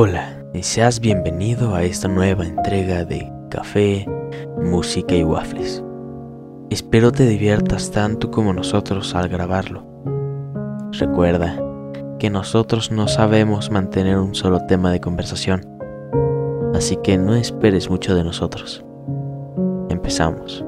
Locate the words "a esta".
1.74-2.06